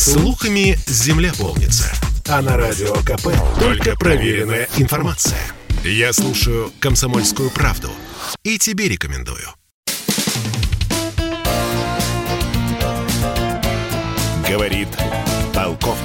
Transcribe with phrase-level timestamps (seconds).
[0.00, 1.92] Слухами земля полнится.
[2.26, 5.38] А на радио КП только проверенная информация.
[5.84, 7.90] Я слушаю «Комсомольскую правду»
[8.42, 9.46] и тебе рекомендую.
[14.48, 14.88] Говорит
[15.54, 16.00] полковник.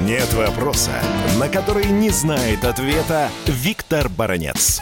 [0.00, 1.00] Нет вопроса,
[1.38, 4.80] на который не знает ответа Виктор Баранец.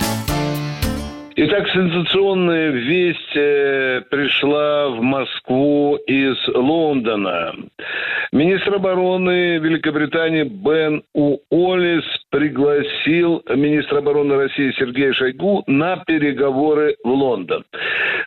[1.45, 7.53] Итак, сенсационная весть э, пришла в Москву из Лондона.
[8.31, 17.65] Министр обороны Великобритании Бен Уоллес пригласил министра обороны России Сергея Шойгу на переговоры в Лондон.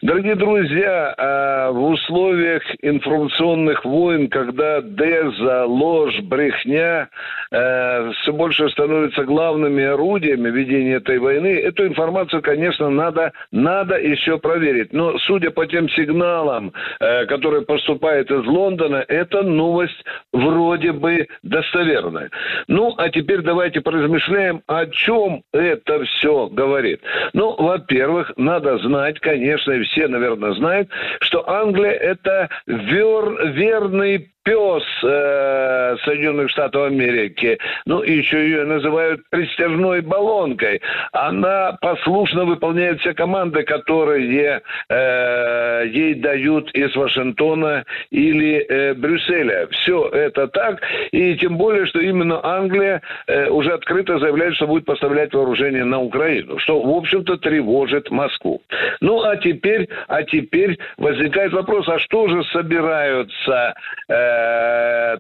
[0.02, 7.08] Дорогие друзья, а в условиях информационных войн, когда деза, ложь, брехня
[7.52, 14.38] э, все больше становятся главными орудиями ведения этой войны, эту информацию, конечно, надо, надо еще
[14.38, 14.92] проверить.
[14.92, 22.30] Но судя по тем сигналам, э, которые поступают из Лондона, эта новость вроде бы достоверная.
[22.68, 27.02] Ну, а теперь давайте поразмышляем, о чем это все говорит.
[27.34, 30.90] Ну, во-первых, надо знать, конечно, и все, наверное, знают,
[31.22, 40.02] что Англия это вер, верный пес э, Соединенных Штатов Америки, ну, еще ее называют пристяжной
[40.02, 40.82] баллонкой.
[41.12, 49.68] Она послушно выполняет все команды, которые э, ей дают из Вашингтона или э, Брюсселя.
[49.72, 54.86] Все это так, и тем более, что именно Англия э, уже открыто заявляет, что будет
[54.86, 58.62] поставлять вооружение на Украину, что, в общем-то, тревожит Москву.
[59.02, 63.74] Ну, а теперь, а теперь возникает вопрос, а что же собираются
[64.08, 64.35] э,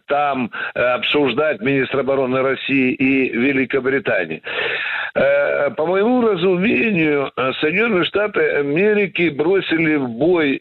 [0.07, 4.41] там э, обсуждать министр обороны России и Великобритании.
[5.15, 10.59] Э, по моему разумению, Соединенные Штаты Америки бросили в бой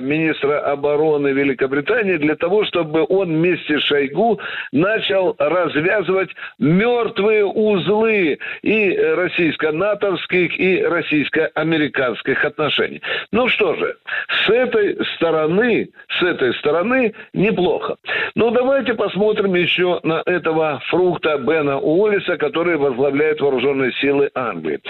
[0.00, 4.40] министра обороны Великобритании для того, чтобы он вместе с Шойгу
[4.72, 13.02] начал развязывать мертвые узлы и российско-натовских, и российско-американских отношений.
[13.32, 13.96] Ну что же,
[14.46, 17.96] с этой стороны, с этой стороны неплохо.
[18.34, 24.80] Ну, давайте посмотрим еще на этого фрукта Бена Уоллиса, который возглавляет вооруженные силы Англии.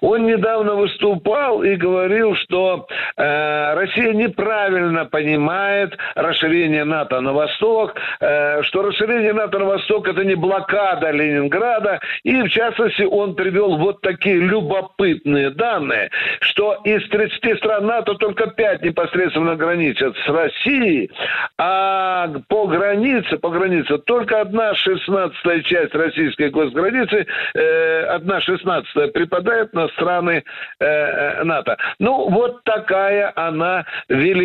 [0.00, 4.12] Он недавно выступал и говорил, что э, Россия
[4.56, 11.10] неправильно понимает расширение НАТО на восток, э, что расширение НАТО на восток это не блокада
[11.10, 18.14] Ленинграда, и в частности он привел вот такие любопытные данные, что из 30 стран НАТО
[18.14, 21.10] только 5 непосредственно граничат с Россией,
[21.58, 29.72] а по границе, по границе, только одна шестнадцатая часть российской госграницы, э, одна шестнадцатая припадает
[29.74, 30.44] на страны
[30.80, 31.76] э, НАТО.
[31.98, 33.84] Ну, вот такая она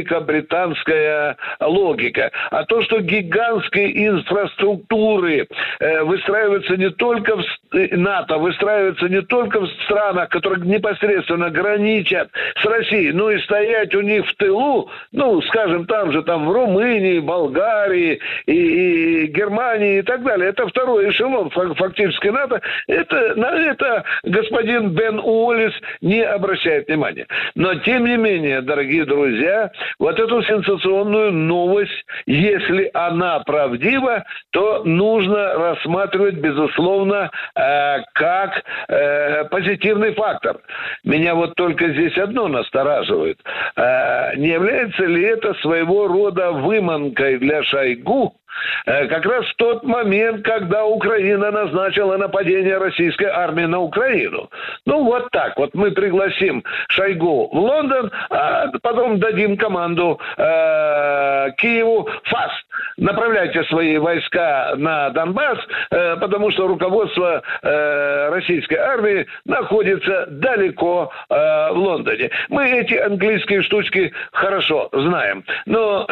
[0.02, 2.32] великобританская логика.
[2.50, 5.48] А то, что гигантские инфраструктуры
[5.80, 12.30] э, выстраиваются не только в э, НАТО, выстраиваются не только в странах, которые непосредственно граничат
[12.62, 16.52] с Россией, но и стоять у них в тылу, ну, скажем, там же, там в
[16.52, 20.50] Румынии, Болгарии, и, и Германии и так далее.
[20.50, 22.62] Это второй эшелон фактически НАТО.
[22.88, 27.28] Это, на это господин Бен Уоллес не обращает внимания.
[27.56, 35.54] Но, тем не менее, дорогие друзья, вот эту сенсационную новость, если она правдива, то нужно
[35.56, 40.58] рассматривать, безусловно, э, как э, позитивный фактор.
[41.04, 43.40] Меня вот только здесь одно настораживает.
[43.76, 48.36] Э, не является ли это своего рода выманкой для Шойгу
[48.86, 54.50] как раз в тот момент, когда Украина назначила нападение российской армии на Украину.
[54.86, 55.58] Ну, вот так.
[55.58, 62.71] Вот мы пригласим Шойгу в Лондон, а потом дадим команду э, Киеву «Фаст».
[63.02, 65.58] Направляйте свои войска на Донбасс,
[65.90, 71.34] э, потому что руководство э, российской армии находится далеко э,
[71.72, 72.30] в Лондоне.
[72.50, 75.44] Мы эти английские штучки хорошо знаем.
[75.66, 76.06] Но,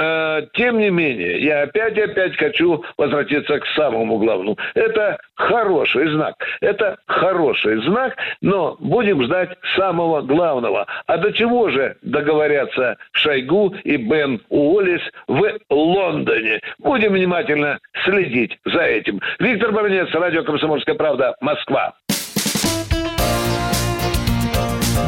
[0.54, 4.58] тем не менее, я опять-опять опять хочу возвратиться к самому главному.
[4.74, 6.36] Это хороший знак.
[6.62, 10.86] Это хороший знак, но будем ждать самого главного.
[11.08, 16.60] А до чего же договорятся Шойгу и Бен Уоллес в Лондоне?
[16.80, 19.22] Будем внимательно следить за этим.
[19.40, 21.94] Виктор Баранец, радио «Комсомольская правда», Москва.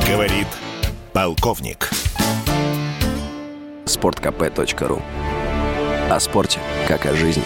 [0.08, 0.48] Говорит
[1.14, 1.90] полковник.
[3.86, 5.02] Спорткп.ру
[6.10, 7.44] о спорте, как о жизни.